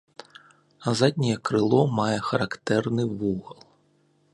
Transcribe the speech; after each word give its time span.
Задняе 1.01 1.37
крыло 1.49 1.81
мае 2.01 2.19
характэрны 2.31 3.03
вугал. 3.17 3.61